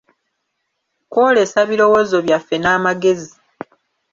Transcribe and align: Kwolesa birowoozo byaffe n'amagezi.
Kwolesa 1.11 1.59
birowoozo 1.69 2.17
byaffe 2.25 2.55
n'amagezi. 2.59 3.33